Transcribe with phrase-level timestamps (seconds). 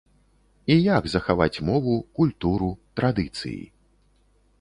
[0.75, 3.61] І як захаваць мову, культуру, традыцыі?